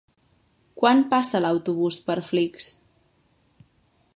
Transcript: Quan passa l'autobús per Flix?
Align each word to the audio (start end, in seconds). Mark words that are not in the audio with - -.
Quan 0.83 1.03
passa 1.11 1.41
l'autobús 1.45 1.99
per 2.07 2.15
Flix? 2.31 2.71